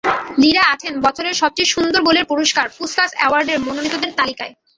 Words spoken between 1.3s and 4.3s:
সবচেয়ে সুন্দর গোলের পুরস্কার পুসকাস অ্যাওয়ার্ডের মনোনীতদের